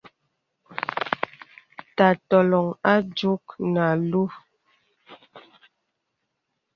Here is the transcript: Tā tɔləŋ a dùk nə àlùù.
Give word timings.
Tā 1.97 2.07
tɔləŋ 2.29 2.67
a 2.91 2.93
dùk 3.17 3.45
nə 3.71 3.81
àlùù. 3.91 4.25